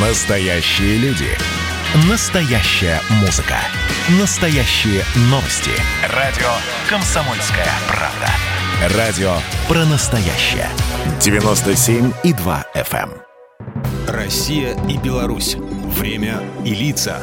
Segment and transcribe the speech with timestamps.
[0.00, 1.26] Настоящие люди.
[2.08, 3.56] Настоящая музыка.
[4.20, 5.72] Настоящие новости.
[6.14, 6.46] Радио
[6.88, 8.96] «Комсомольская правда».
[8.96, 9.32] Радио
[9.66, 10.68] про настоящее.
[11.18, 13.10] 97,2 FM.
[13.10, 13.12] эм.
[14.06, 15.56] Россия и Беларусь.
[15.56, 17.20] Время и лица.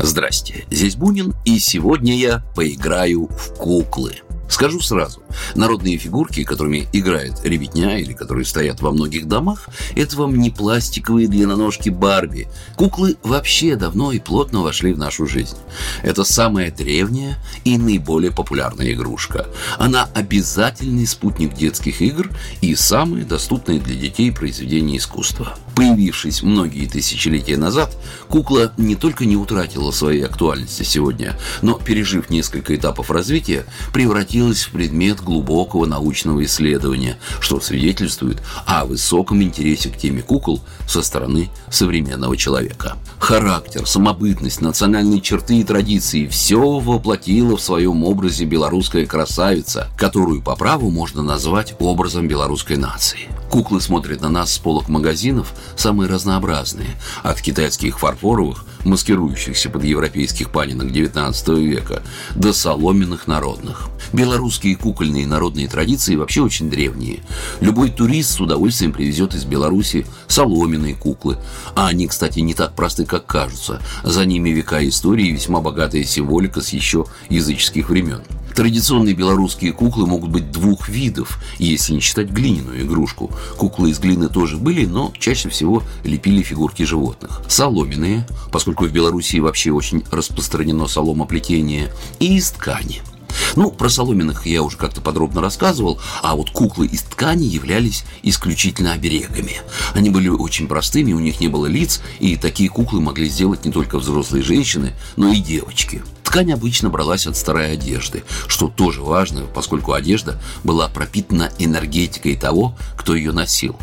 [0.00, 4.16] Здрасте, здесь Бунин, и сегодня я поиграю в куклы.
[4.48, 5.22] Скажу сразу,
[5.54, 11.28] народные фигурки, которыми играет ребятня или которые стоят во многих домах, это вам не пластиковые
[11.28, 12.48] длинноножки Барби.
[12.76, 15.56] Куклы вообще давно и плотно вошли в нашу жизнь.
[16.02, 19.46] Это самая древняя и наиболее популярная игрушка.
[19.78, 22.30] Она обязательный спутник детских игр
[22.60, 25.56] и самое доступное для детей произведение искусства.
[25.74, 27.96] Появившись многие тысячелетия назад,
[28.28, 34.70] кукла не только не утратила своей актуальности сегодня, но, пережив несколько этапов развития, превратилась в
[34.70, 42.36] предмет глубокого научного исследования, что свидетельствует о высоком интересе к теме кукол со стороны современного
[42.36, 42.96] человека.
[43.18, 50.56] Характер, самобытность, национальные черты и традиции– все воплотило в своем образе белорусская красавица, которую по
[50.56, 53.28] праву можно назвать образом белорусской нации.
[53.50, 56.90] Куклы смотрят на нас с полок магазинов самые разнообразные,
[57.22, 62.02] от китайских фарфоровых, маскирующихся под европейских панинок XIX века,
[62.34, 63.88] до соломенных народных.
[64.12, 67.20] Белорусские кукольные народные традиции вообще очень древние.
[67.60, 71.38] Любой турист с удовольствием привезет из Беларуси соломенные куклы.
[71.74, 73.80] А они, кстати, не так просты, как кажутся.
[74.02, 78.22] За ними века истории и весьма богатая символика с еще языческих времен.
[78.54, 83.32] Традиционные белорусские куклы могут быть двух видов, если не считать глиняную игрушку.
[83.56, 87.42] Куклы из глины тоже были, но чаще всего лепили фигурки животных.
[87.48, 93.02] Соломенные, поскольку в Белоруссии вообще очень распространено соломоплетение, и из ткани–
[93.56, 98.92] ну, про соломенных я уже как-то подробно рассказывал, а вот куклы из ткани являлись исключительно
[98.92, 99.60] оберегами.
[99.92, 103.72] Они были очень простыми, у них не было лиц, и такие куклы могли сделать не
[103.72, 106.02] только взрослые женщины, но и девочки.
[106.34, 112.76] Ткань обычно бралась от старой одежды, что тоже важно, поскольку одежда была пропитана энергетикой того,
[112.96, 113.76] кто ее носил.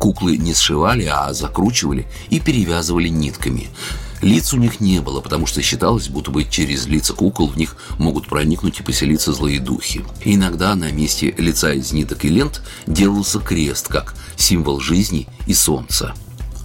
[0.00, 3.68] Куклы не сшивали, а закручивали и перевязывали нитками.
[4.22, 7.76] Лиц у них не было, потому что считалось, будто бы через лица кукол в них
[8.00, 10.04] могут проникнуть и поселиться злые духи.
[10.24, 16.12] иногда на месте лица из ниток и лент делался крест, как символ жизни и солнца.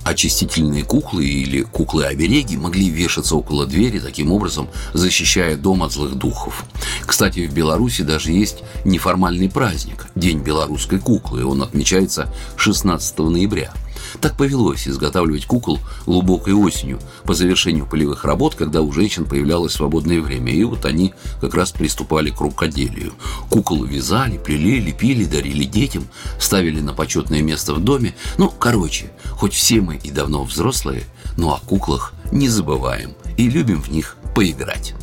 [0.10, 6.66] Очистительные куклы или куклы-обереги могли вешаться около двери, таким образом защищая дом от злых духов.
[7.06, 11.46] Кстати, в Беларуси даже есть неформальный праздник– День белорусской куклы.
[11.46, 13.72] Он отмечается 16 ноября–
[14.22, 20.22] так повелось изготавливать кукол глубокой осенью, по завершению полевых работ, когда у женщин появлялось свободное
[20.22, 20.52] время.
[20.52, 23.14] И вот они как раз приступали к рукоделию.
[23.50, 26.08] Кукол вязали, плели, лепили, дарили детям,
[26.40, 28.16] ставили на почетное место в доме.
[28.38, 31.04] Ну, короче, хоть все мы и давно взрослые,
[31.38, 34.94] но о куклах не забываем и любим в них поиграть.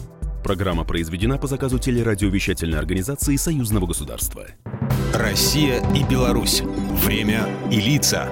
[0.47, 4.47] Программа произведена по заказу телерадиовещательной организации Союзного государства.
[5.12, 6.62] Россия и Беларусь.
[7.05, 8.28] Время и лица.